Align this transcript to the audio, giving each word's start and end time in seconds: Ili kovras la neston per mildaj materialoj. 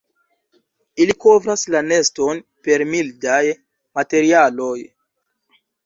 Ili 1.05 1.15
kovras 1.25 1.65
la 1.75 1.83
neston 1.91 2.43
per 2.69 2.87
mildaj 2.95 3.41
materialoj. 4.01 4.77